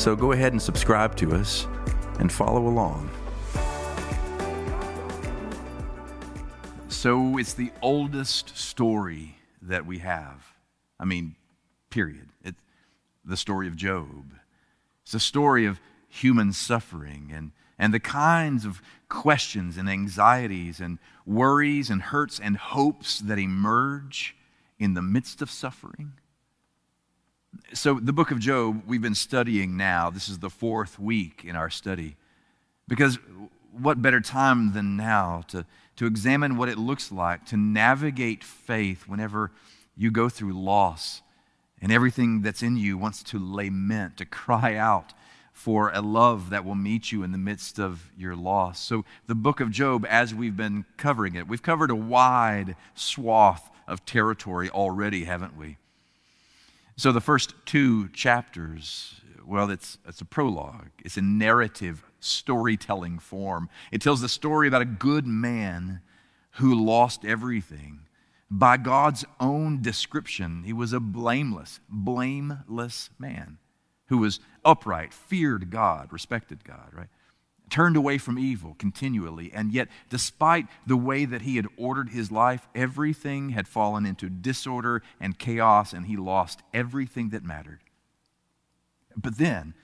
[0.00, 1.66] So go ahead and subscribe to us
[2.20, 3.10] and follow along.
[6.88, 10.54] So it's the oldest story that we have.
[10.98, 11.36] I mean,
[11.90, 12.30] period.
[12.42, 12.58] It's
[13.26, 14.32] the story of Job.
[15.02, 18.80] It's the story of human suffering and, and the kinds of
[19.10, 24.34] questions and anxieties and worries and hurts and hopes that emerge
[24.78, 26.14] in the midst of suffering.
[27.72, 30.10] So, the book of Job, we've been studying now.
[30.10, 32.16] This is the fourth week in our study.
[32.88, 33.18] Because
[33.72, 35.64] what better time than now to,
[35.96, 39.52] to examine what it looks like to navigate faith whenever
[39.96, 41.22] you go through loss
[41.80, 45.12] and everything that's in you wants to lament, to cry out
[45.52, 48.80] for a love that will meet you in the midst of your loss.
[48.80, 53.70] So, the book of Job, as we've been covering it, we've covered a wide swath
[53.86, 55.76] of territory already, haven't we?
[57.00, 63.70] So, the first two chapters, well, it's, it's a prologue, it's a narrative storytelling form.
[63.90, 66.02] It tells the story about a good man
[66.56, 68.00] who lost everything.
[68.50, 73.56] By God's own description, he was a blameless, blameless man
[74.08, 77.08] who was upright, feared God, respected God, right?
[77.70, 82.32] Turned away from evil continually, and yet, despite the way that he had ordered his
[82.32, 87.80] life, everything had fallen into disorder and chaos, and he lost everything that mattered.
[89.16, 89.74] But then,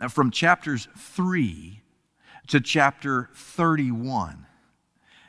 [0.00, 1.82] uh, from chapters 3
[2.48, 4.46] to chapter 31.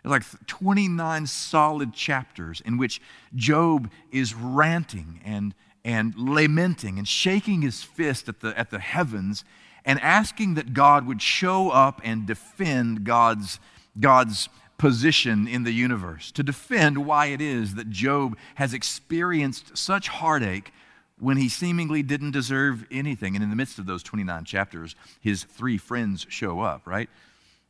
[0.03, 3.01] Like 29 solid chapters in which
[3.33, 9.43] Job is ranting and, and lamenting and shaking his fist at the, at the heavens
[9.85, 13.59] and asking that God would show up and defend God's,
[13.99, 20.07] God's position in the universe, to defend why it is that Job has experienced such
[20.07, 20.73] heartache
[21.19, 23.35] when he seemingly didn't deserve anything.
[23.35, 27.09] And in the midst of those 29 chapters, his three friends show up, right?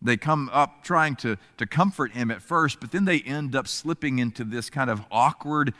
[0.02, 3.68] They come up trying to, to comfort him at first, but then they end up
[3.68, 5.74] slipping into this kind of awkward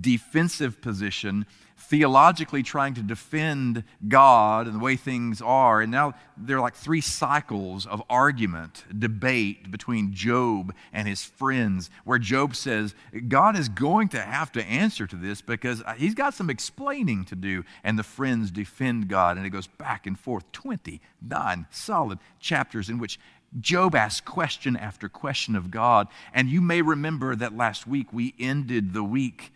[0.00, 1.46] defensive position
[1.80, 5.80] theologically trying to defend God and the way things are.
[5.80, 11.90] And now there are like three cycles of argument, debate between Job and his friends,
[12.04, 12.94] where Job says,
[13.28, 17.34] God is going to have to answer to this because he's got some explaining to
[17.34, 17.64] do.
[17.82, 19.36] And the friends defend God.
[19.36, 23.18] And it goes back and forth 29 solid chapters in which
[23.58, 26.08] Job asks question after question of God.
[26.34, 29.52] And you may remember that last week we ended the week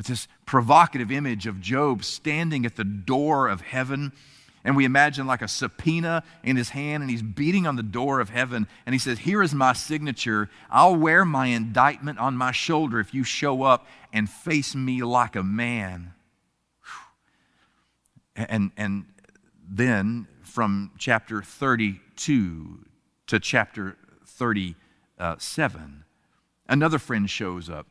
[0.00, 4.12] with this provocative image of Job standing at the door of heaven.
[4.64, 8.18] And we imagine like a subpoena in his hand, and he's beating on the door
[8.18, 8.66] of heaven.
[8.86, 10.48] And he says, Here is my signature.
[10.70, 15.36] I'll wear my indictment on my shoulder if you show up and face me like
[15.36, 16.14] a man.
[18.34, 19.04] And, and
[19.68, 22.86] then from chapter 32
[23.26, 26.04] to chapter 37,
[26.70, 27.86] another friend shows up.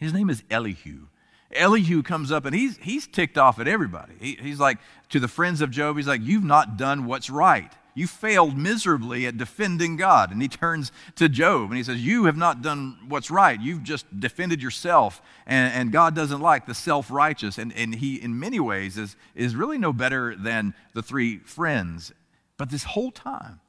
[0.00, 1.08] His name is Elihu.
[1.54, 4.14] Elihu comes up and he's, he's ticked off at everybody.
[4.20, 4.78] He, he's like,
[5.10, 7.72] to the friends of Job, he's like, You've not done what's right.
[7.94, 10.30] You failed miserably at defending God.
[10.30, 13.58] And he turns to Job and he says, You have not done what's right.
[13.60, 15.22] You've just defended yourself.
[15.46, 17.56] And, and God doesn't like the self righteous.
[17.56, 22.12] And, and he, in many ways, is, is really no better than the three friends.
[22.58, 23.60] But this whole time,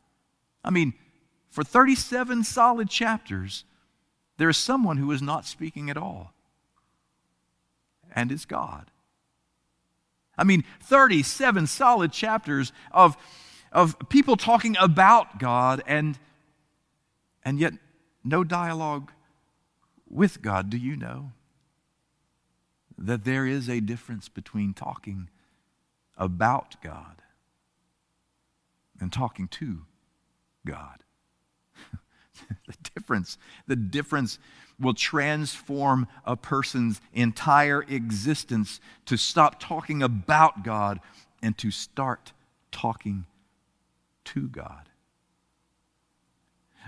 [0.64, 0.94] I mean,
[1.50, 3.64] for 37 solid chapters,
[4.38, 6.34] there is someone who is not speaking at all
[8.18, 8.90] and is God.
[10.40, 13.16] I mean, 37 solid chapters of,
[13.72, 16.18] of people talking about God and,
[17.46, 17.74] and yet
[18.24, 19.12] no dialogue
[20.10, 20.72] with God.
[20.72, 21.32] Do you know
[22.98, 25.30] that there is a difference between talking
[26.18, 27.22] about God
[29.00, 29.82] and talking to
[30.66, 31.04] God?
[32.68, 33.38] the difference,
[33.68, 34.40] the difference
[34.80, 41.00] will transform a person's entire existence to stop talking about God
[41.42, 42.34] and to start
[42.72, 43.26] talking
[44.26, 44.90] to God.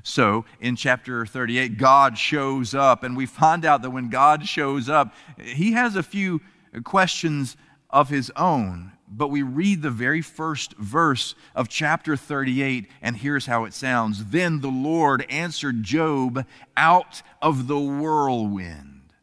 [0.03, 4.87] So, in chapter 38, God shows up, and we find out that when God shows
[4.87, 6.41] up, he has a few
[6.83, 7.57] questions
[7.89, 8.93] of his own.
[9.09, 14.25] But we read the very first verse of chapter 38, and here's how it sounds
[14.25, 16.45] Then the Lord answered Job
[16.77, 19.13] out of the whirlwind.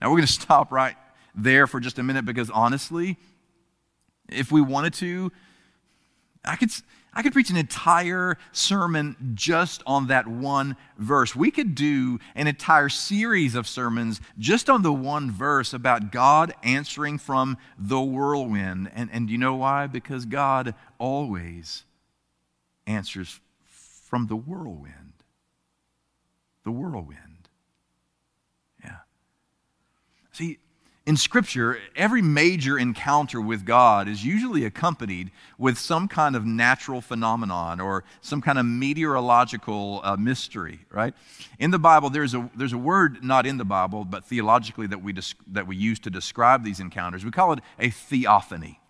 [0.00, 0.96] Now we're going to stop right
[1.34, 3.16] there for just a minute because honestly,
[4.28, 5.32] if we wanted to,
[6.44, 6.70] I could,
[7.14, 11.34] I could preach an entire sermon just on that one verse.
[11.36, 16.54] We could do an entire series of sermons just on the one verse about God
[16.62, 18.90] answering from the whirlwind.
[18.94, 19.86] And, and you know why?
[19.86, 21.84] Because God always
[22.86, 25.12] answers from the whirlwind.
[26.64, 27.48] The whirlwind.
[28.82, 28.98] Yeah.
[30.32, 30.58] See,
[31.06, 37.02] in Scripture, every major encounter with God is usually accompanied with some kind of natural
[37.02, 41.12] phenomenon or some kind of meteorological uh, mystery, right?
[41.58, 45.02] In the Bible, there's a, there's a word not in the Bible, but theologically that
[45.02, 45.14] we,
[45.48, 47.22] that we use to describe these encounters.
[47.22, 48.80] We call it a theophany,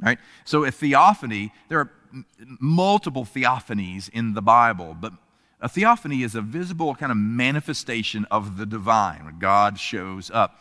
[0.00, 0.18] right?
[0.44, 2.26] So, a theophany, there are m-
[2.58, 5.12] multiple theophanies in the Bible, but
[5.60, 10.58] a theophany is a visible kind of manifestation of the divine God shows up.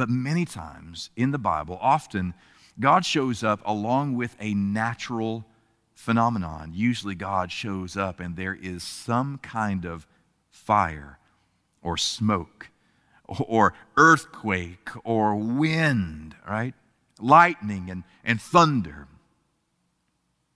[0.00, 2.32] But many times in the Bible, often
[2.78, 5.44] God shows up along with a natural
[5.92, 6.72] phenomenon.
[6.74, 10.06] Usually, God shows up and there is some kind of
[10.48, 11.18] fire
[11.82, 12.70] or smoke
[13.26, 16.72] or earthquake or wind, right?
[17.18, 19.06] Lightning and, and thunder.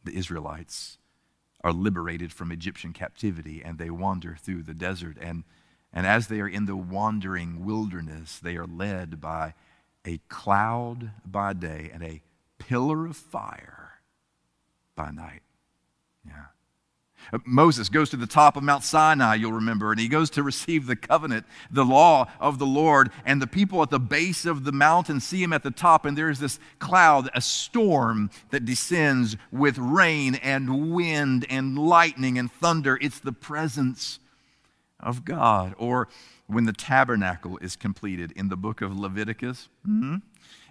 [0.04, 0.96] The Israelites
[1.62, 5.18] are liberated from Egyptian captivity and they wander through the desert.
[5.20, 5.44] And
[5.94, 9.54] and as they are in the wandering wilderness, they are led by
[10.04, 12.20] a cloud by day and a
[12.58, 14.00] pillar of fire
[14.96, 15.42] by night.
[16.26, 16.46] Yeah.
[17.32, 20.42] Uh, Moses goes to the top of Mount Sinai, you'll remember, and he goes to
[20.42, 23.10] receive the covenant, the law of the Lord.
[23.24, 26.18] And the people at the base of the mountain see him at the top, and
[26.18, 32.98] there's this cloud, a storm that descends with rain and wind and lightning and thunder.
[33.00, 34.18] It's the presence
[35.00, 35.74] of God.
[35.78, 36.08] Or
[36.46, 39.68] when the tabernacle is completed in the book of Leviticus.
[39.86, 40.16] Mm-hmm.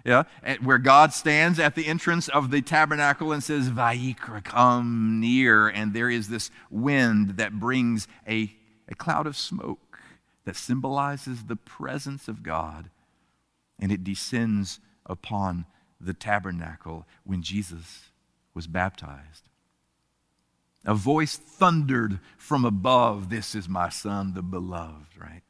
[0.04, 0.24] Yeah,
[0.62, 5.68] where God stands at the entrance of the tabernacle and says, Vayikra, come near.
[5.68, 8.54] And there is this wind that brings a,
[8.86, 9.98] a cloud of smoke
[10.44, 12.90] that symbolizes the presence of God.
[13.80, 15.64] And it descends upon
[15.98, 18.10] the tabernacle when Jesus
[18.52, 19.48] was baptized.
[20.84, 25.42] A voice thundered from above, This is my son, the beloved, right?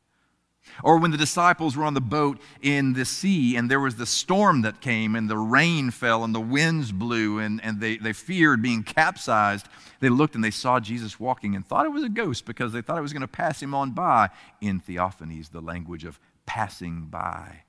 [0.83, 4.07] Or when the disciples were on the boat in the sea and there was the
[4.07, 8.13] storm that came and the rain fell and the winds blew and, and they, they
[8.13, 9.69] feared being capsized,
[10.01, 12.81] they looked and they saw Jesus walking and thought it was a ghost because they
[12.81, 14.31] thought it was going to pass him on by.
[14.61, 17.63] In theophanies, the language of passing by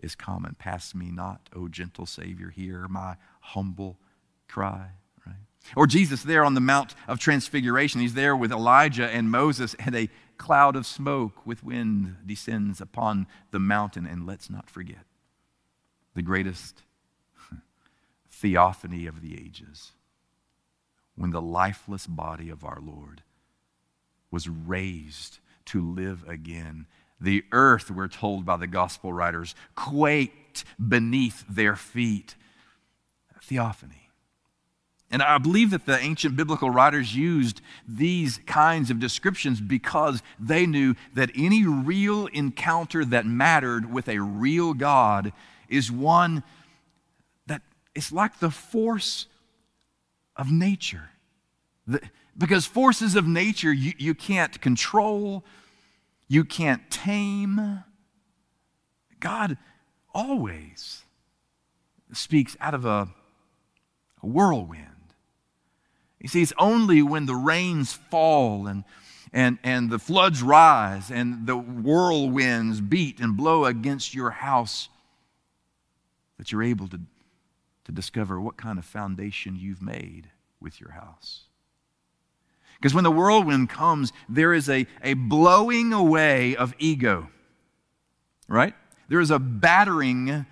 [0.00, 0.54] is common.
[0.58, 3.98] Pass me not, O gentle Savior, hear my humble
[4.48, 4.90] cry.
[5.76, 9.94] Or Jesus there on the Mount of Transfiguration, he's there with Elijah and Moses, and
[9.94, 14.06] a cloud of smoke with wind descends upon the mountain.
[14.06, 15.04] And let's not forget
[16.14, 16.82] the greatest
[18.30, 19.92] theophany of the ages
[21.16, 23.22] when the lifeless body of our Lord
[24.30, 26.86] was raised to live again.
[27.20, 32.34] The earth, we're told by the gospel writers, quaked beneath their feet.
[33.42, 34.03] Theophany.
[35.14, 40.66] And I believe that the ancient biblical writers used these kinds of descriptions because they
[40.66, 45.32] knew that any real encounter that mattered with a real God
[45.68, 46.42] is one
[47.46, 47.62] that
[47.94, 49.26] is like the force
[50.34, 51.10] of nature.
[51.86, 52.00] The,
[52.36, 55.44] because forces of nature you, you can't control,
[56.26, 57.84] you can't tame.
[59.20, 59.58] God
[60.12, 61.04] always
[62.12, 63.14] speaks out of a,
[64.20, 64.93] a whirlwind.
[66.24, 68.84] You see, it's only when the rains fall and,
[69.30, 74.88] and, and the floods rise and the whirlwinds beat and blow against your house
[76.38, 77.00] that you're able to,
[77.84, 80.30] to discover what kind of foundation you've made
[80.62, 81.42] with your house.
[82.76, 87.28] Because when the whirlwind comes, there is a, a blowing away of ego,
[88.48, 88.72] right?
[89.10, 90.46] There is a battering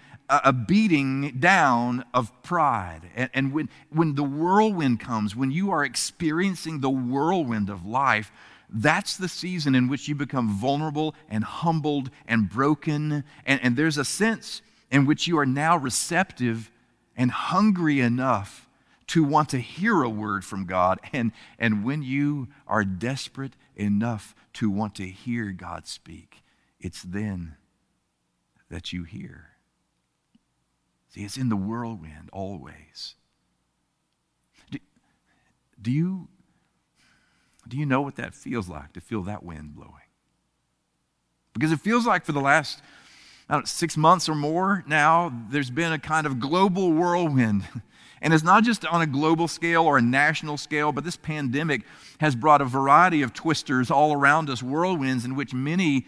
[0.44, 3.02] a beating down of pride.
[3.14, 8.32] And, and, when, when the whirlwind comes, when you are experiencing the whirlwind of life,
[8.70, 13.24] that's the season in which you become vulnerable and humbled and broken.
[13.44, 16.70] And, and there's a sense in which you are now receptive
[17.16, 18.68] and hungry enough
[19.08, 20.98] to want to hear a word from God.
[21.12, 26.42] And, and when you are desperate enough to want to hear God speak,
[26.80, 27.56] it's then
[28.70, 29.51] that you hear.
[31.12, 33.16] See, it's in the whirlwind always.
[34.70, 34.78] Do,
[35.80, 36.28] do, you,
[37.68, 39.92] do you know what that feels like to feel that wind blowing?
[41.52, 42.80] Because it feels like for the last
[43.50, 47.64] know, six months or more now, there's been a kind of global whirlwind.
[48.24, 51.82] And it's not just on a global scale or a national scale, but this pandemic
[52.20, 56.06] has brought a variety of twisters all around us, whirlwinds in which many,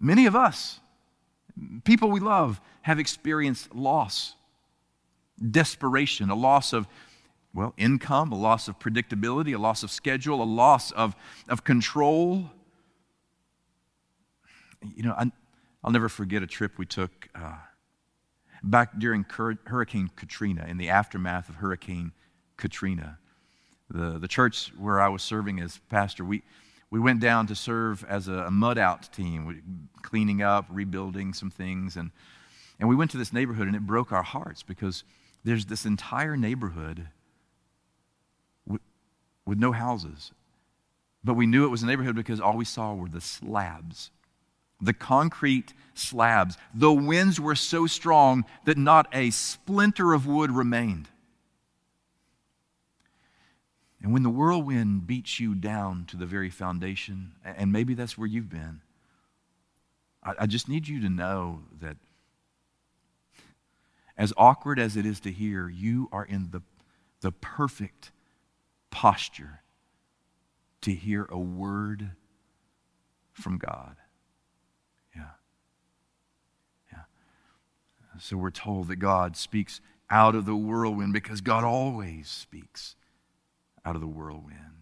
[0.00, 0.80] many of us,
[1.84, 4.34] people we love, have experienced loss,
[5.50, 6.88] desperation, a loss of,
[7.52, 11.14] well, income, a loss of predictability, a loss of schedule, a loss of,
[11.50, 12.50] of control.
[14.96, 15.30] You know, I,
[15.84, 17.58] will never forget a trip we took uh,
[18.62, 22.12] back during Hurricane Katrina, in the aftermath of Hurricane
[22.56, 23.18] Katrina.
[23.90, 26.42] The, the church where I was serving as pastor, we,
[26.90, 31.50] we went down to serve as a, a mud out team, cleaning up, rebuilding some
[31.50, 31.98] things.
[31.98, 32.12] And,
[32.78, 35.04] and we went to this neighborhood, and it broke our hearts because
[35.44, 37.08] there's this entire neighborhood
[38.66, 38.80] with,
[39.46, 40.32] with no houses.
[41.24, 44.10] But we knew it was a neighborhood because all we saw were the slabs
[44.80, 46.56] the concrete slabs.
[46.74, 51.08] The winds were so strong that not a splinter of wood remained.
[54.00, 58.28] And when the whirlwind beats you down to the very foundation, and maybe that's where
[58.28, 58.80] you've been,
[60.22, 61.96] I, I just need you to know that
[64.18, 66.60] as awkward as it is to hear, you are in the,
[67.20, 68.10] the perfect
[68.90, 69.62] posture
[70.80, 72.10] to hear a word
[73.32, 73.96] from God.
[75.14, 75.30] Yeah.
[76.92, 77.02] Yeah.
[78.18, 82.96] So we're told that God speaks out of the whirlwind because God always speaks
[83.84, 84.77] out of the whirlwind.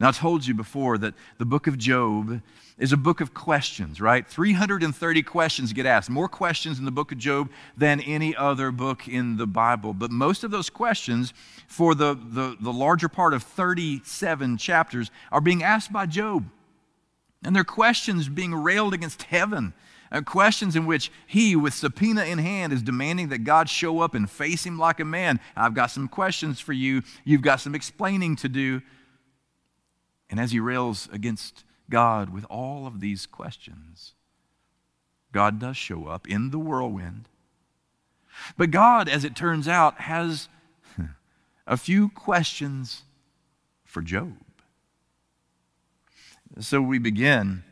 [0.00, 2.40] Now, I told you before that the book of Job
[2.78, 4.26] is a book of questions, right?
[4.26, 9.08] 330 questions get asked, more questions in the book of Job than any other book
[9.08, 9.92] in the Bible.
[9.92, 11.34] But most of those questions,
[11.66, 16.48] for the, the, the larger part of 37 chapters, are being asked by Job.
[17.42, 19.74] And they're questions being railed against heaven
[20.10, 24.14] uh, questions in which he, with subpoena in hand, is demanding that God show up
[24.14, 25.40] and face him like a man.
[25.56, 27.02] I've got some questions for you.
[27.24, 28.82] You've got some explaining to do.
[30.30, 34.14] And as he rails against God with all of these questions,
[35.32, 37.28] God does show up in the whirlwind.
[38.56, 40.48] But God, as it turns out, has
[41.66, 43.02] a few questions
[43.84, 44.34] for Job.
[46.60, 47.64] So we begin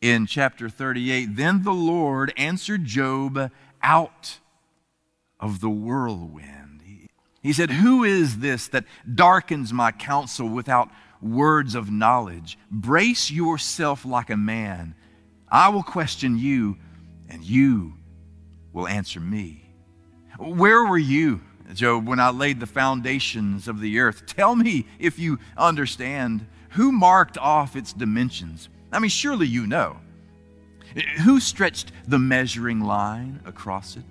[0.00, 3.50] in chapter 38 Then the Lord answered Job
[3.82, 4.38] out
[5.40, 6.72] of the whirlwind.
[7.42, 10.88] He said, Who is this that darkens my counsel without
[11.22, 12.58] words of knowledge?
[12.70, 14.94] Brace yourself like a man.
[15.48, 16.76] I will question you,
[17.28, 17.94] and you
[18.72, 19.70] will answer me.
[20.38, 21.42] Where were you,
[21.74, 24.26] Job, when I laid the foundations of the earth?
[24.26, 26.46] Tell me if you understand.
[26.70, 28.68] Who marked off its dimensions?
[28.90, 29.98] I mean, surely you know.
[31.24, 34.04] Who stretched the measuring line across it?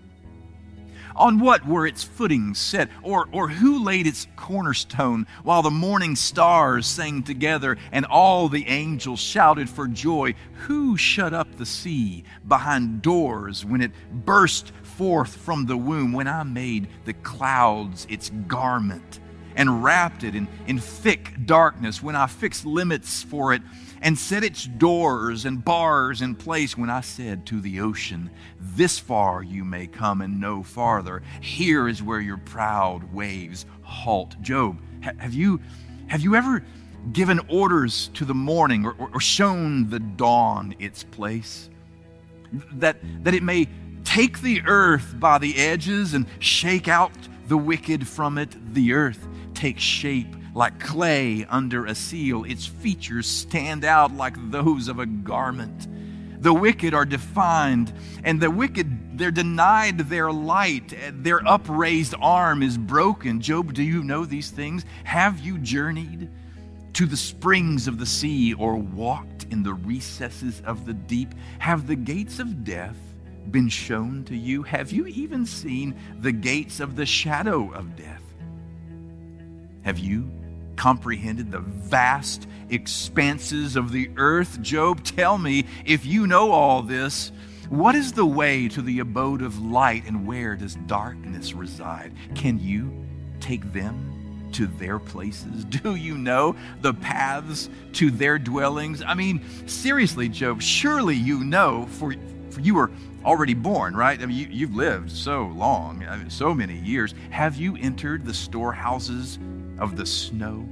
[1.15, 2.89] On what were its footings set?
[3.03, 8.67] Or, or who laid its cornerstone while the morning stars sang together and all the
[8.67, 10.35] angels shouted for joy?
[10.67, 16.27] Who shut up the sea behind doors when it burst forth from the womb, when
[16.27, 19.19] I made the clouds its garment
[19.55, 23.61] and wrapped it in, in thick darkness, when I fixed limits for it?
[24.01, 28.97] And set its doors and bars in place when I said to the ocean, This
[28.97, 31.21] far you may come and no farther.
[31.39, 34.35] Here is where your proud waves halt.
[34.41, 35.61] Job, have you,
[36.07, 36.63] have you ever
[37.13, 41.69] given orders to the morning or, or shown the dawn its place?
[42.73, 43.69] That, that it may
[44.03, 47.11] take the earth by the edges and shake out
[47.47, 48.55] the wicked from it.
[48.73, 52.43] The earth takes shape like clay under a seal.
[52.43, 55.87] Its features stand out like those of a garment.
[56.41, 57.93] The wicked are defined,
[58.23, 60.95] and the wicked, they're denied their light.
[61.23, 63.41] Their upraised arm is broken.
[63.41, 64.83] Job, do you know these things?
[65.03, 66.29] Have you journeyed
[66.93, 71.35] to the springs of the sea or walked in the recesses of the deep?
[71.59, 72.97] Have the gates of death
[73.51, 74.63] been shown to you?
[74.63, 78.23] Have you even seen the gates of the shadow of death?
[79.83, 80.31] Have you
[80.81, 84.59] comprehended the vast expanses of the earth?
[84.63, 87.31] Job, tell me, if you know all this,
[87.69, 92.13] what is the way to the abode of light and where does darkness reside?
[92.33, 92.91] Can you
[93.39, 95.65] take them to their places?
[95.83, 99.03] Do you know the paths to their dwellings?
[99.03, 102.15] I mean, seriously, Job, surely you know, for,
[102.49, 102.89] For you were
[103.23, 104.19] already born, right?
[104.19, 107.13] I mean, you, have lived so long, mean, so many years.
[107.29, 109.37] Have you entered the storehouses
[109.81, 110.65] of the snow?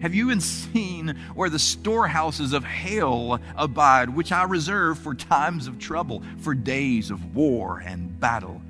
[0.00, 5.66] Have you even seen where the storehouses of hail abide, which I reserve for times
[5.66, 8.60] of trouble, for days of war and battle?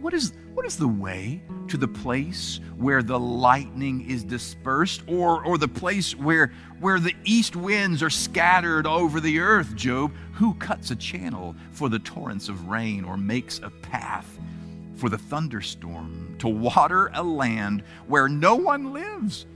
[0.00, 5.44] What is, what is the way to the place where the lightning is dispersed, or,
[5.44, 10.12] or the place where, where the east winds are scattered over the earth, Job?
[10.34, 14.38] Who cuts a channel for the torrents of rain, or makes a path
[15.00, 19.46] for the thunderstorm to water a land where no one lives?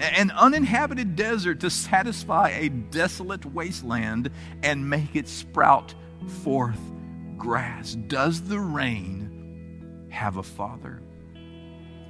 [0.00, 4.30] an uninhabited desert to satisfy a desolate wasteland
[4.62, 5.94] and make it sprout
[6.42, 6.80] forth
[7.36, 7.94] grass?
[7.94, 11.02] Does the rain have a father?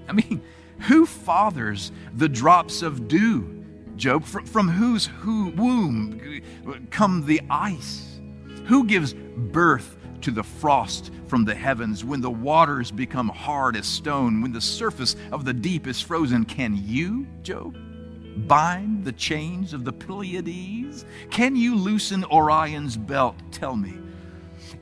[0.09, 0.41] I mean,
[0.81, 3.65] who fathers the drops of dew,
[3.97, 4.25] Job?
[4.25, 6.43] From, from whose who womb
[6.91, 8.21] come the ice?
[8.67, 13.87] Who gives birth to the frost from the heavens when the waters become hard as
[13.87, 16.45] stone, when the surface of the deep is frozen?
[16.45, 17.77] Can you, Job,
[18.47, 21.05] bind the chains of the Pleiades?
[21.31, 23.37] Can you loosen Orion's belt?
[23.51, 23.95] Tell me.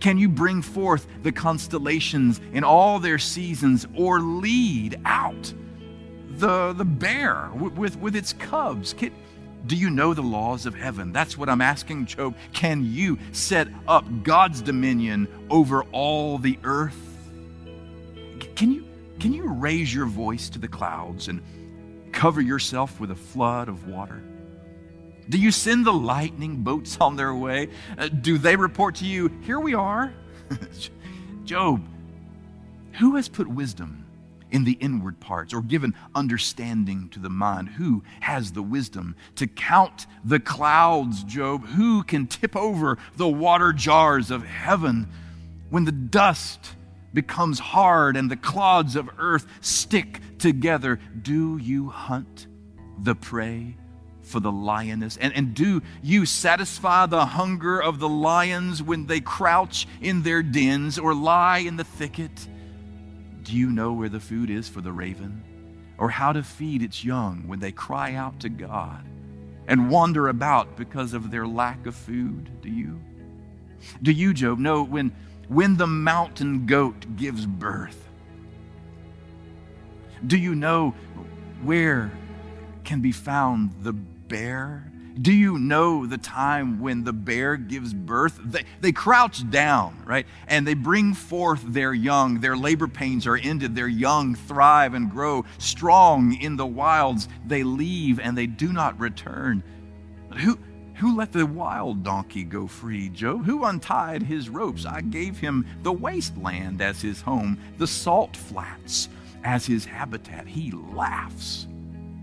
[0.00, 5.52] Can you bring forth the constellations in all their seasons or lead out
[6.30, 8.92] the, the bear with, with, with its cubs?
[8.92, 9.12] Can,
[9.68, 11.12] do you know the laws of heaven?
[11.12, 12.34] That's what I'm asking Job.
[12.54, 16.98] Can you set up God's dominion over all the earth?
[18.56, 18.86] Can you,
[19.20, 21.42] can you raise your voice to the clouds and
[22.12, 24.22] cover yourself with a flood of water?
[25.28, 27.68] Do you send the lightning boats on their way?
[27.98, 30.14] Uh, do they report to you, Here we are?
[31.44, 31.86] Job,
[32.92, 34.07] who has put wisdom
[34.50, 37.68] in the inward parts or given understanding to the mind?
[37.70, 41.66] Who has the wisdom to count the clouds, Job?
[41.66, 45.08] Who can tip over the water jars of heaven
[45.70, 46.74] when the dust
[47.14, 50.98] becomes hard and the clods of earth stick together?
[51.20, 52.46] Do you hunt
[53.02, 53.76] the prey?
[54.28, 55.16] for the lioness?
[55.16, 60.42] And, and do you satisfy the hunger of the lions when they crouch in their
[60.42, 62.46] dens or lie in the thicket?
[63.48, 65.42] Do you know where the food is for the raven?
[65.96, 69.02] Or how to feed its young when they cry out to God
[69.66, 72.60] and wander about because of their lack of food?
[72.60, 73.00] Do you?
[74.02, 75.16] Do you, Job, know when,
[75.48, 78.06] when the mountain goat gives birth?
[80.26, 80.94] Do you know
[81.62, 82.12] where
[82.84, 84.87] can be found the bear?
[85.20, 88.38] Do you know the time when the bear gives birth?
[88.44, 90.26] They, they crouch down, right?
[90.46, 92.40] And they bring forth their young.
[92.40, 93.74] Their labor pains are ended.
[93.74, 97.28] Their young thrive and grow strong in the wilds.
[97.46, 99.64] They leave and they do not return.
[100.28, 100.58] But who,
[100.94, 103.44] who let the wild donkey go free, Job?
[103.44, 104.86] Who untied his ropes?
[104.86, 109.08] I gave him the wasteland as his home, the salt flats
[109.42, 110.46] as his habitat.
[110.46, 111.66] He laughs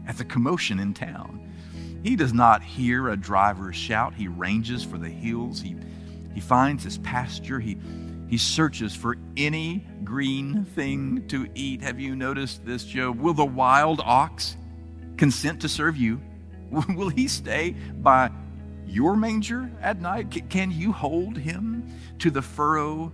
[0.07, 1.44] at the commotion in town.
[2.05, 4.13] He does not hear a driver's shout.
[4.13, 5.59] He ranges for the hills.
[5.59, 5.75] He,
[6.35, 7.59] he finds his pasture.
[7.59, 7.79] He,
[8.27, 11.81] he searches for any green thing to eat.
[11.81, 13.19] Have you noticed this, Job?
[13.19, 14.55] Will the wild ox
[15.17, 16.21] consent to serve you?
[16.69, 18.29] Will he stay by
[18.85, 20.47] your manger at night?
[20.51, 23.11] Can you hold him to the furrow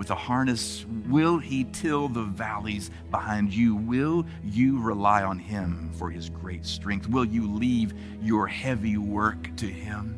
[0.00, 0.86] with a harness?
[1.10, 3.76] Will he till the valleys behind you?
[3.76, 7.06] Will you rely on him for his great strength?
[7.06, 10.16] Will you leave your heavy work to him?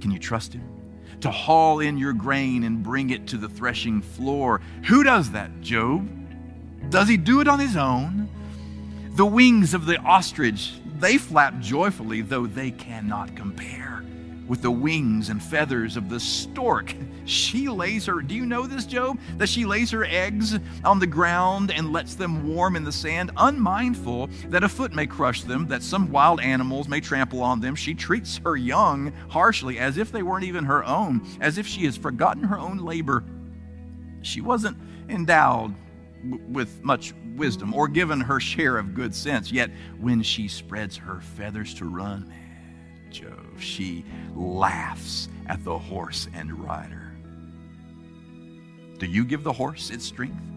[0.00, 0.66] Can you trust him?
[1.20, 4.62] To haul in your grain and bring it to the threshing floor.
[4.86, 6.08] Who does that, Job?
[6.88, 8.30] Does he do it on his own?
[9.10, 13.89] The wings of the ostrich, they flap joyfully, though they cannot compare
[14.50, 16.94] with the wings and feathers of the stork.
[17.26, 19.20] She lays her, do you know this, Job?
[19.36, 23.30] That she lays her eggs on the ground and lets them warm in the sand,
[23.36, 27.76] unmindful that a foot may crush them, that some wild animals may trample on them.
[27.76, 31.84] She treats her young harshly as if they weren't even her own, as if she
[31.84, 33.22] has forgotten her own labor.
[34.22, 34.76] She wasn't
[35.08, 35.72] endowed
[36.48, 41.20] with much wisdom or given her share of good sense, yet when she spreads her
[41.20, 47.12] feathers to run, man, Job she laughs at the horse and rider.
[48.98, 50.49] Do you give the horse its strength?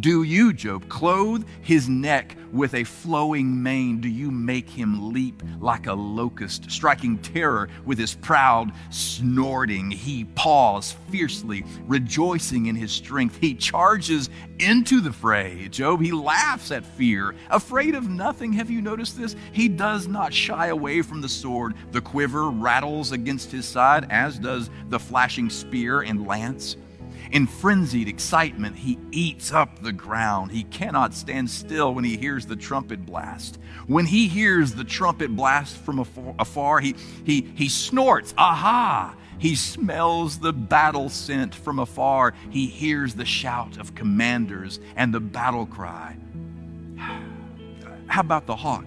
[0.00, 4.00] Do you, Job, clothe his neck with a flowing mane?
[4.00, 9.90] Do you make him leap like a locust, striking terror with his proud snorting?
[9.90, 13.38] He paws fiercely, rejoicing in his strength.
[13.40, 15.68] He charges into the fray.
[15.68, 18.52] Job, he laughs at fear, afraid of nothing.
[18.52, 19.34] Have you noticed this?
[19.52, 21.74] He does not shy away from the sword.
[21.92, 26.76] The quiver rattles against his side, as does the flashing spear and lance.
[27.34, 30.52] In frenzied excitement, he eats up the ground.
[30.52, 33.58] He cannot stand still when he hears the trumpet blast.
[33.88, 36.94] When he hears the trumpet blast from afar, he,
[37.24, 39.16] he, he snorts, aha!
[39.40, 42.34] He smells the battle scent from afar.
[42.50, 46.16] He hears the shout of commanders and the battle cry.
[48.06, 48.86] How about the hawk,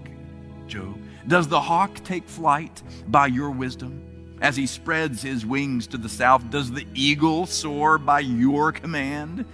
[0.68, 0.98] Job?
[1.28, 4.07] Does the hawk take flight by your wisdom?
[4.42, 9.46] As he spreads his wings to the south, does the eagle soar by your command?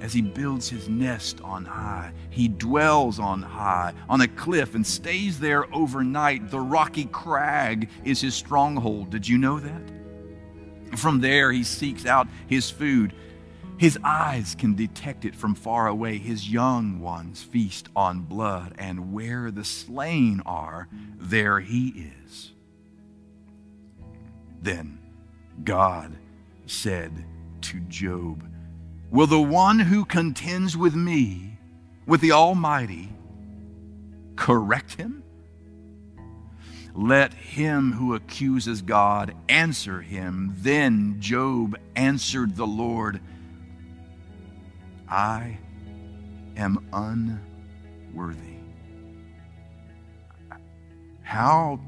[0.00, 4.86] As he builds his nest on high, he dwells on high, on a cliff, and
[4.86, 6.50] stays there overnight.
[6.50, 9.08] The rocky crag is his stronghold.
[9.08, 10.98] Did you know that?
[10.98, 13.14] From there, he seeks out his food.
[13.78, 16.18] His eyes can detect it from far away.
[16.18, 20.88] His young ones feast on blood, and where the slain are,
[21.18, 22.23] there he is.
[24.64, 24.98] Then
[25.62, 26.16] God
[26.64, 27.12] said
[27.60, 28.50] to Job,
[29.10, 31.58] Will the one who contends with me,
[32.06, 33.10] with the Almighty,
[34.36, 35.22] correct him?
[36.94, 40.54] Let him who accuses God answer him.
[40.56, 43.20] Then Job answered the Lord,
[45.06, 45.58] I
[46.56, 48.38] am unworthy.
[51.20, 51.80] How,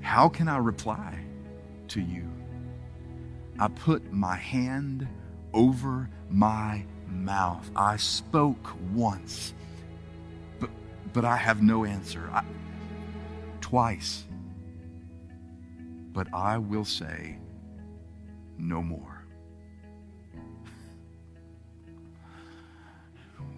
[0.00, 1.19] how can I reply?
[1.90, 2.28] To you.
[3.58, 5.06] I put my hand
[5.52, 7.70] over my mouth.
[7.76, 9.52] I spoke once,
[10.58, 10.70] but,
[11.12, 12.30] but I have no answer.
[12.32, 12.42] I,
[13.60, 14.24] twice,
[16.12, 17.38] but I will say
[18.56, 19.24] no more.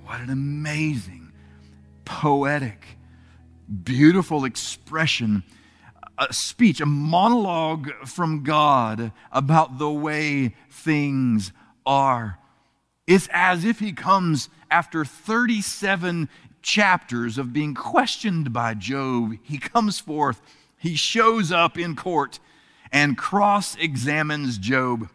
[0.05, 1.33] What an amazing,
[2.05, 2.85] poetic,
[3.85, 5.45] beautiful expression
[6.30, 11.52] a speech, a monologue from God about the way things
[11.85, 12.38] are.
[13.06, 16.28] It's as if he comes after 37
[16.62, 19.37] chapters of being questioned by Job.
[19.42, 20.40] He comes forth,
[20.78, 22.38] he shows up in court
[22.92, 25.08] and cross examines Job.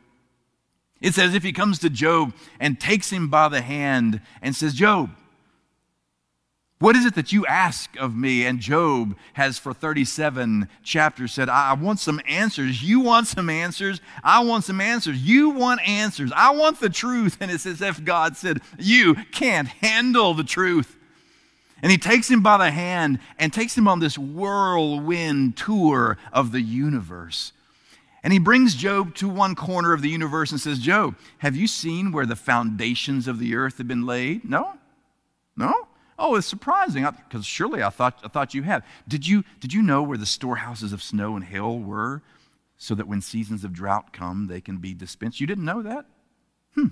[1.00, 4.74] It's as if he comes to Job and takes him by the hand and says,
[4.74, 5.12] Job,
[6.80, 8.46] what is it that you ask of me?
[8.46, 12.84] And Job has, for 37 chapters, said, I want some answers.
[12.84, 14.00] You want some answers.
[14.24, 15.18] I want some answers.
[15.18, 16.32] You want answers.
[16.36, 17.38] I want the truth.
[17.40, 20.96] And it's as if God said, You can't handle the truth.
[21.82, 26.52] And he takes him by the hand and takes him on this whirlwind tour of
[26.52, 27.54] the universe.
[28.24, 31.68] And he brings Job to one corner of the universe and says, Job, have you
[31.68, 34.44] seen where the foundations of the earth have been laid?
[34.44, 34.74] No?
[35.56, 35.87] No?
[36.20, 38.84] Oh, it's surprising because surely I thought, I thought you had.
[39.08, 42.24] Did you, did you know where the storehouses of snow and hail were
[42.76, 45.40] so that when seasons of drought come, they can be dispensed?
[45.40, 46.06] You didn't know that?
[46.74, 46.88] Hmm,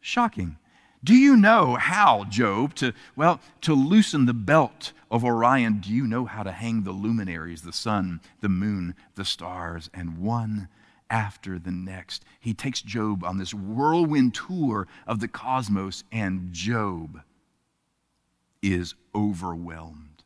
[0.00, 0.56] shocking.
[1.02, 6.06] Do you know how, Job, to, well, to loosen the belt of Orion, do you
[6.06, 10.68] know how to hang the luminaries, the sun, the moon, the stars, and one
[11.08, 12.24] after the next?
[12.38, 17.22] He takes Job on this whirlwind tour of the cosmos, and Job
[18.62, 20.24] is overwhelmed.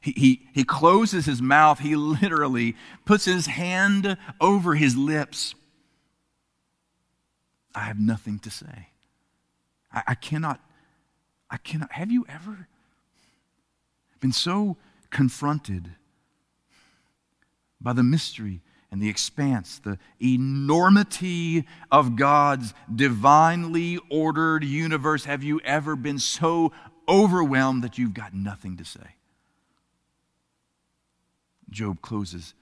[0.00, 1.78] He, he, he closes his mouth.
[1.78, 5.54] He literally puts his hand over his lips.
[7.74, 8.88] I have nothing to say.
[9.92, 10.60] I, I cannot,
[11.50, 11.92] I cannot.
[11.92, 12.66] Have you ever
[14.20, 14.76] been so
[15.10, 15.90] confronted
[17.80, 18.62] by the mystery
[18.92, 25.24] and the expanse, the enormity of God's divinely ordered universe.
[25.24, 26.72] Have you ever been so
[27.08, 29.16] overwhelmed that you've got nothing to say.
[31.70, 32.54] Job closes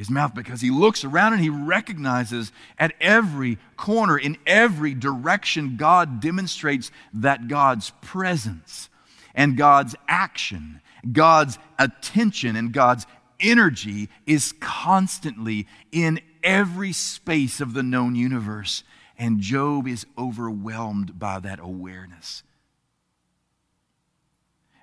[0.00, 5.76] his mouth because he looks around and he recognizes at every corner, in every direction,
[5.76, 8.88] God demonstrates that God's presence
[9.34, 10.80] and God's action,
[11.12, 13.06] God's attention, and God's
[13.40, 18.82] energy is constantly in every space of the known universe.
[19.18, 22.42] And Job is overwhelmed by that awareness.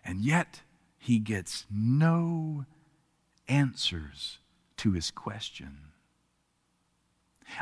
[0.07, 0.61] And yet,
[0.97, 2.65] he gets no
[3.49, 4.39] answers
[4.77, 5.79] to his question.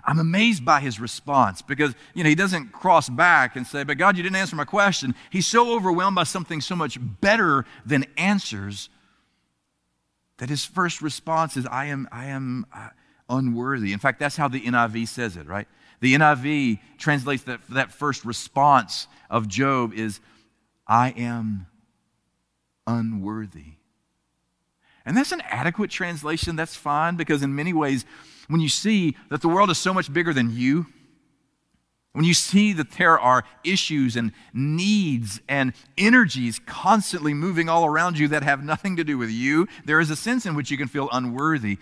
[0.04, 3.98] I'm amazed by his response because, you know, he doesn't cross back and say, But
[3.98, 5.16] God, you didn't answer my question.
[5.30, 8.90] He's so overwhelmed by something so much better than answers
[10.38, 12.90] that his first response is, I am, I am uh,
[13.30, 13.94] unworthy.
[13.94, 15.68] In fact, that's how the NIV says it, right?
[16.00, 20.20] The NIV translates that, that first response of Job is,
[20.88, 21.68] I am
[22.88, 23.74] unworthy.
[25.06, 26.56] And that's an adequate translation.
[26.56, 28.06] That's fine because, in many ways,
[28.48, 30.88] when you see that the world is so much bigger than you,
[32.14, 38.18] when you see that there are issues and needs and energies constantly moving all around
[38.18, 40.78] you that have nothing to do with you, there is a sense in which you
[40.78, 41.78] can feel unworthy.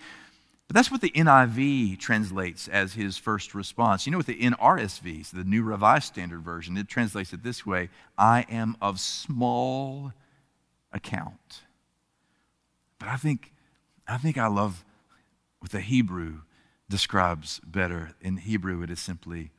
[0.66, 4.06] But that's what the NIV translates as his first response.
[4.06, 7.90] You know what the NRSV, the New Revised Standard Version, it translates it this way
[8.18, 10.12] I am of small
[10.94, 11.62] account.
[12.98, 13.52] But I think,
[14.08, 14.84] I think I love
[15.58, 16.42] what the Hebrew
[16.88, 18.12] describes better.
[18.20, 19.50] In Hebrew, it is simply,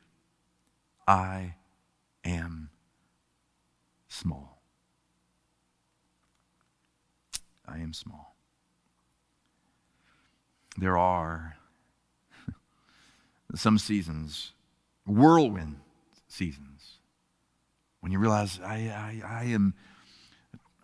[1.06, 1.54] I
[2.24, 2.70] am
[4.08, 4.62] small.
[7.68, 8.34] I am small.
[10.78, 11.56] There are
[13.54, 14.52] some seasons,
[15.06, 15.80] whirlwind
[16.28, 16.98] seasons,
[18.00, 19.74] when you realize I, I, I am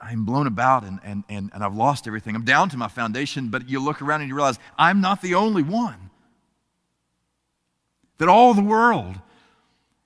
[0.03, 2.35] I'm blown about and, and, and, and I've lost everything.
[2.35, 5.37] I'm down to my foundation, but you look around and you realize I'm not the
[5.37, 6.11] only one.
[8.19, 9.17] That all the world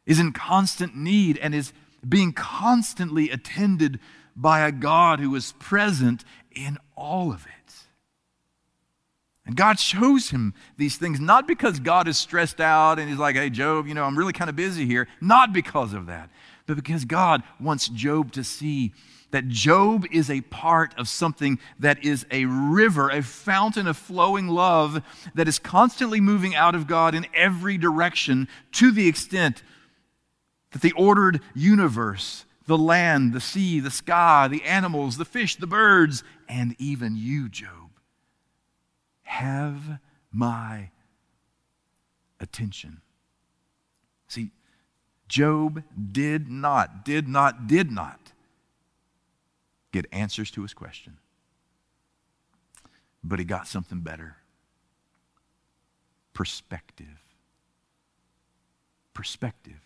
[0.04, 1.72] is in constant need and is
[2.06, 3.98] being constantly attended
[4.36, 7.52] by a God who is present in all of it.
[9.46, 13.36] And God shows him these things not because God is stressed out and he's like,
[13.36, 15.08] hey, Job, you know, I'm really kind of busy here.
[15.20, 16.30] Not because of that,
[16.66, 18.92] but because God wants Job to see
[19.36, 24.48] that Job is a part of something that is a river, a fountain of flowing
[24.48, 25.02] love
[25.34, 29.62] that is constantly moving out of God in every direction to the extent
[30.70, 35.66] that the ordered universe, the land, the sea, the sky, the animals, the fish, the
[35.66, 37.90] birds, and even you, Job,
[39.24, 39.98] have
[40.32, 40.88] my
[42.40, 43.02] attention.
[44.28, 44.52] See,
[45.28, 48.32] Job did not, did not, did not
[50.02, 51.18] get answers to his question.
[53.24, 54.36] But he got something better
[56.32, 57.22] perspective.
[59.14, 59.80] Perspective.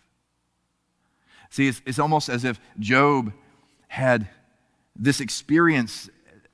[1.49, 3.31] See, it's, it's almost as if Job
[3.87, 4.27] had
[4.95, 6.09] this experience,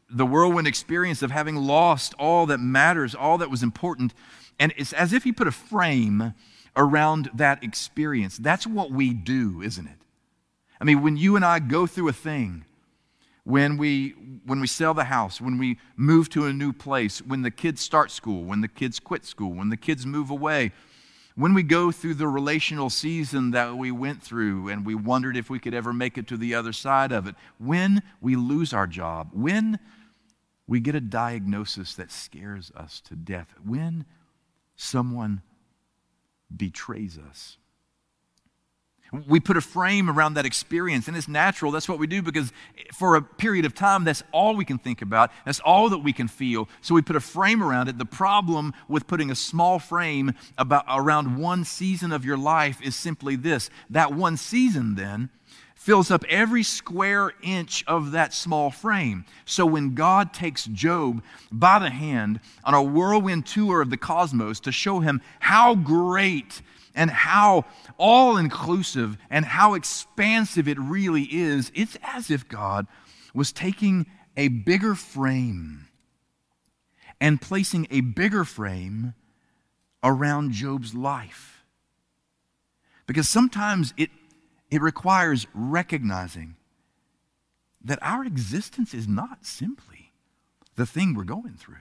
[0.08, 4.14] the whirlwind experience of having lost all that matters, all that was important.
[4.60, 6.36] And it's as if he put a frame
[6.76, 8.38] around that experience.
[8.38, 9.98] That's what we do, isn't it?
[10.80, 12.66] I mean, when you and I go through a thing,
[13.48, 14.10] when we,
[14.46, 17.80] when we sell the house, when we move to a new place, when the kids
[17.80, 20.74] start school, when the kids quit school, when the kids move away,
[21.36, 25.50] when we go through the relational season that we went through and we wondered if
[25.50, 28.86] we could ever make it to the other side of it, when we lose our
[28.86, 29.80] job, when
[30.68, 34.06] we get a diagnosis that scares us to death, when
[34.76, 35.42] someone
[36.54, 37.58] betrays us.
[39.28, 41.72] We put a frame around that experience, and it's natural.
[41.72, 42.52] That's what we do because
[42.94, 45.32] for a period of time, that's all we can think about.
[45.46, 46.68] That's all that we can feel.
[46.82, 47.98] So we put a frame around it.
[47.98, 52.96] The problem with putting a small frame about, around one season of your life is
[52.96, 55.30] simply this that one season then
[55.78, 59.24] fills up every square inch of that small frame.
[59.46, 64.60] So when God takes Job by the hand on a whirlwind tour of the cosmos
[64.62, 66.62] to show him how great
[66.98, 67.64] and how
[67.98, 72.88] all inclusive and how expansive it really is, it's as if God
[73.34, 75.88] was taking a bigger frame
[77.22, 79.14] and placing a bigger frame
[80.04, 81.64] around Job's life.
[83.06, 84.10] Because sometimes it,
[84.70, 86.56] it requires recognizing
[87.84, 90.12] that our existence is not simply
[90.76, 91.76] the thing we're going through.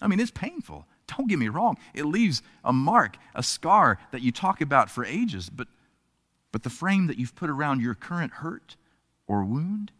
[0.00, 0.86] I mean, it's painful.
[1.06, 5.04] Don't get me wrong, it leaves a mark, a scar that you talk about for
[5.04, 5.68] ages, but,
[6.52, 8.76] but the frame that you've put around your current hurt
[9.26, 9.92] or wound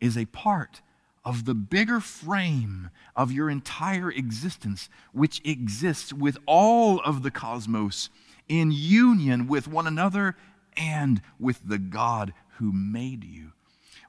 [0.00, 0.80] is a part
[1.24, 8.08] of the bigger frame of your entire existence, which exists with all of the cosmos
[8.48, 10.36] in union with one another
[10.76, 13.52] and with the God who made you.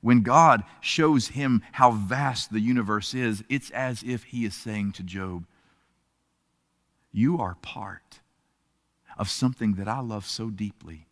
[0.01, 4.93] When God shows him how vast the universe is, it's as if he is saying
[4.93, 5.45] to Job,
[7.11, 8.19] you are part
[9.17, 11.07] of something that I love so deeply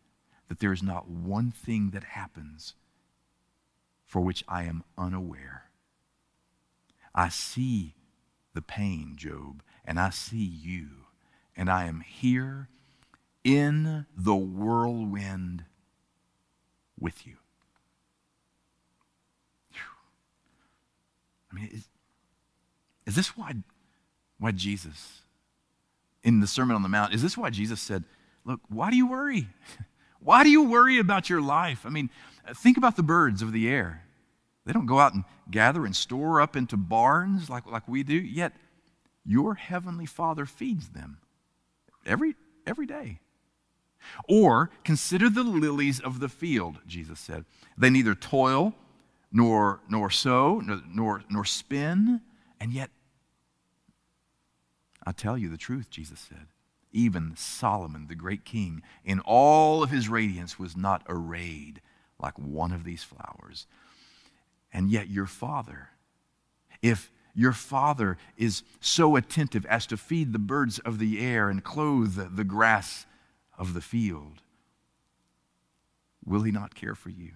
[0.48, 2.76] that there is not one thing that happens
[4.06, 5.70] for which I am unaware.
[7.14, 7.96] I see
[8.54, 10.88] the pain, Job, and I see you,
[11.56, 12.70] and I am here
[13.44, 15.66] in the whirlwind
[17.00, 17.36] with you.
[21.52, 21.88] I mean, is,
[23.06, 23.56] is this why,
[24.38, 25.22] why Jesus,
[26.28, 28.04] in the Sermon on the Mount, is this why Jesus said,
[28.44, 29.48] Look, why do you worry?
[30.20, 31.86] Why do you worry about your life?
[31.86, 32.10] I mean,
[32.54, 34.04] think about the birds of the air.
[34.66, 38.16] They don't go out and gather and store up into barns like, like we do,
[38.16, 38.54] yet
[39.24, 41.20] your heavenly Father feeds them
[42.06, 42.36] every,
[42.66, 43.20] every day.
[44.28, 47.46] Or consider the lilies of the field, Jesus said.
[47.78, 48.74] They neither toil
[49.32, 52.22] nor, nor sow nor, nor, nor spin,
[52.60, 52.90] and yet,
[55.08, 56.48] I tell you the truth, Jesus said.
[56.91, 61.80] Even Solomon, the great king, in all of his radiance, was not arrayed
[62.20, 63.67] like one of these flowers.
[64.74, 65.91] And yet, your Father,
[66.82, 71.63] if your Father is so attentive as to feed the birds of the air and
[71.63, 73.06] clothe the grass
[73.58, 74.41] of the field,
[76.26, 77.32] will He not care for you?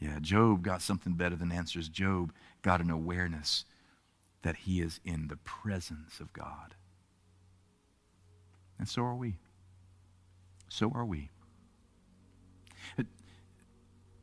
[0.00, 1.88] Yeah, Job got something better than answers.
[1.88, 3.64] Job got an awareness
[4.44, 6.74] that he is in the presence of God.
[8.78, 9.36] And so are we.
[10.68, 11.30] So are we.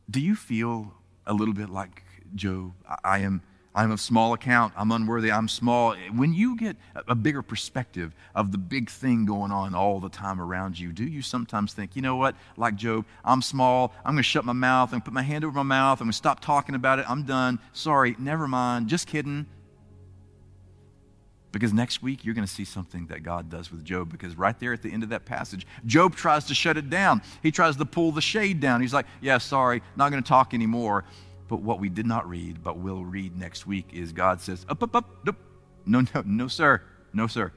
[0.10, 0.94] Do you feel
[1.26, 2.04] a little bit like
[2.36, 2.74] Job?
[3.04, 3.42] I am
[3.74, 4.74] I'm of small account.
[4.76, 5.32] I'm unworthy.
[5.32, 5.96] I'm small.
[6.14, 6.76] When you get
[7.08, 11.06] a bigger perspective of the big thing going on all the time around you, do
[11.06, 13.94] you sometimes think, you know what, like Job, I'm small.
[14.04, 14.90] I'm going to shut my mouth.
[14.90, 16.02] I'm going to put my hand over my mouth.
[16.02, 17.10] I'm going to stop talking about it.
[17.10, 17.60] I'm done.
[17.72, 18.16] Sorry.
[18.20, 18.90] Never mind.
[18.90, 19.46] Just kidding.
[21.52, 24.12] Because next week you're going to see something that God does with Job.
[24.12, 27.22] Because right there at the end of that passage, Job tries to shut it down.
[27.44, 28.82] He tries to pull the shade down.
[28.82, 31.04] He's like, Yeah, sorry, not going to talk anymore.
[31.48, 34.82] But what we did not read, but will read next week, is God says, Up,
[34.82, 35.36] up, up, up.
[35.86, 36.82] No, no, no, sir.
[37.14, 37.52] No, sir.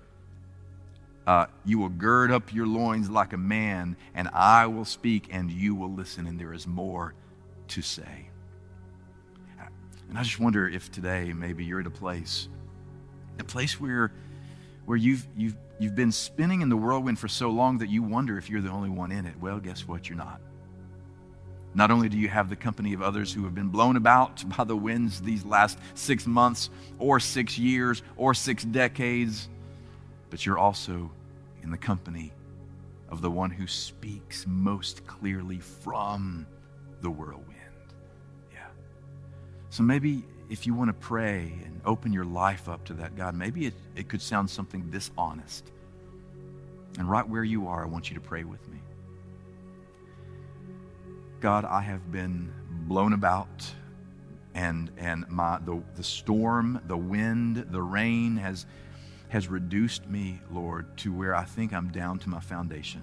[1.26, 5.50] Uh, you will gird up your loins like a man, and I will speak, and
[5.50, 7.14] you will listen, and there is more
[7.68, 8.28] to say.
[10.08, 12.48] And I just wonder if today maybe you're at a place
[13.38, 14.12] a place where,
[14.84, 18.38] where you've, you've, you've been spinning in the whirlwind for so long that you wonder
[18.38, 19.34] if you're the only one in it.
[19.40, 20.08] Well, guess what?
[20.08, 20.40] You're not.
[21.74, 24.64] Not only do you have the company of others who have been blown about by
[24.64, 29.48] the winds these last six months, or six years, or six decades,
[30.30, 31.10] but you're also
[31.62, 32.32] in the company
[33.08, 36.46] of the one who speaks most clearly from
[37.00, 37.50] the whirlwind.
[38.52, 38.66] Yeah.
[39.70, 43.34] So maybe if you want to pray and open your life up to that God,
[43.34, 45.68] maybe it, it could sound something dishonest.
[46.96, 48.78] And right where you are, I want you to pray with me.
[51.40, 52.52] God, I have been
[52.86, 53.48] blown about
[54.54, 58.64] and and my the, the storm, the wind, the rain has
[59.30, 63.02] has reduced me, Lord, to where I think I'm down to my foundation.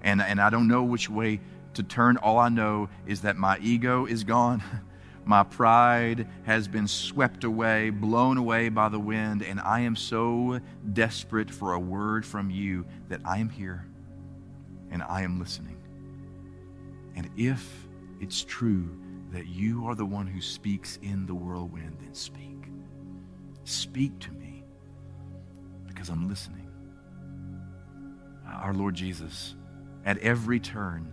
[0.00, 1.40] And and I don't know which way
[1.74, 2.18] to turn.
[2.18, 4.62] All I know is that my ego is gone.
[5.24, 10.60] My pride has been swept away, blown away by the wind, and I am so
[10.92, 13.86] desperate for a word from you that I am here
[14.90, 15.76] and I am listening.
[17.14, 17.86] And if
[18.20, 18.88] it's true
[19.30, 22.66] that you are the one who speaks in the whirlwind, then speak.
[23.64, 24.64] Speak to me
[25.86, 26.66] because I'm listening.
[28.46, 29.54] Our Lord Jesus,
[30.04, 31.12] at every turn,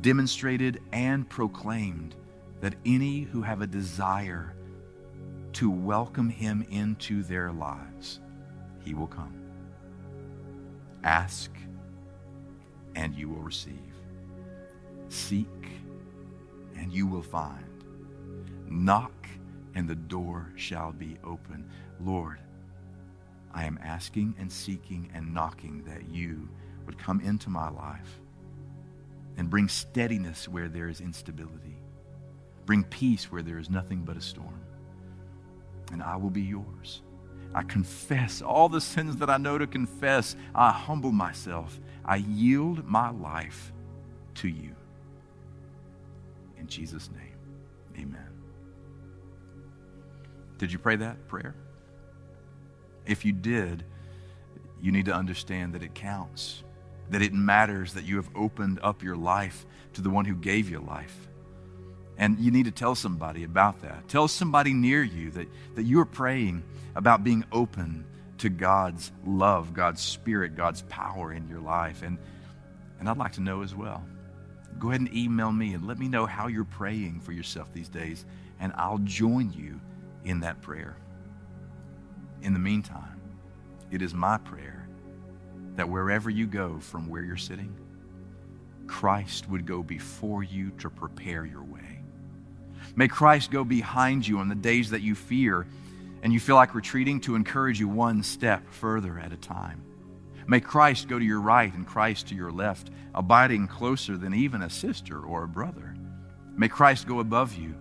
[0.00, 2.16] demonstrated and proclaimed
[2.62, 4.54] that any who have a desire
[5.52, 8.20] to welcome him into their lives,
[8.84, 9.34] he will come.
[11.02, 11.50] Ask,
[12.94, 13.74] and you will receive.
[15.08, 15.48] Seek,
[16.76, 17.66] and you will find.
[18.68, 19.26] Knock,
[19.74, 21.68] and the door shall be open.
[22.00, 22.38] Lord,
[23.52, 26.48] I am asking and seeking and knocking that you
[26.86, 28.20] would come into my life
[29.36, 31.82] and bring steadiness where there is instability
[32.66, 34.60] Bring peace where there is nothing but a storm.
[35.92, 37.02] And I will be yours.
[37.54, 40.36] I confess all the sins that I know to confess.
[40.54, 41.78] I humble myself.
[42.04, 43.72] I yield my life
[44.36, 44.74] to you.
[46.58, 47.36] In Jesus' name,
[47.98, 48.28] amen.
[50.56, 51.54] Did you pray that prayer?
[53.04, 53.84] If you did,
[54.80, 56.62] you need to understand that it counts,
[57.10, 60.70] that it matters that you have opened up your life to the one who gave
[60.70, 61.28] you life
[62.18, 64.08] and you need to tell somebody about that.
[64.08, 66.62] Tell somebody near you that, that you are praying
[66.94, 68.04] about being open
[68.38, 72.02] to God's love, God's spirit, God's power in your life.
[72.02, 72.18] And,
[72.98, 74.04] and I'd like to know as well.
[74.78, 77.88] Go ahead and email me and let me know how you're praying for yourself these
[77.88, 78.24] days,
[78.58, 79.80] and I'll join you
[80.24, 80.96] in that prayer.
[82.42, 83.20] In the meantime,
[83.90, 84.88] it is my prayer
[85.76, 87.74] that wherever you go from where you're sitting,
[88.86, 92.01] Christ would go before you to prepare your way.
[92.94, 95.66] May Christ go behind you on the days that you fear
[96.22, 99.82] and you feel like retreating to encourage you one step further at a time.
[100.46, 104.62] May Christ go to your right and Christ to your left, abiding closer than even
[104.62, 105.94] a sister or a brother.
[106.56, 107.74] May Christ go above you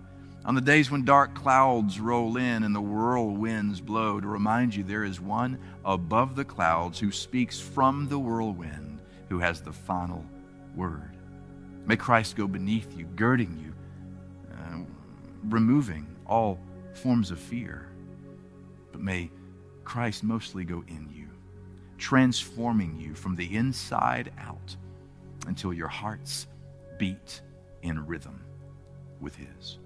[0.46, 4.84] on the days when dark clouds roll in and the whirlwinds blow to remind you
[4.84, 10.26] there is one above the clouds who speaks from the whirlwind, who has the final
[10.76, 11.16] word.
[11.86, 13.71] May Christ go beneath you, girding you,
[15.50, 16.60] removing all
[16.94, 17.88] forms of fear.
[18.92, 19.32] But may
[19.84, 21.28] Christ mostly go in you,
[21.98, 24.76] transforming you from the inside out
[25.48, 26.48] until your hearts
[26.98, 27.42] beat
[27.82, 28.42] in rhythm
[29.20, 29.78] with His.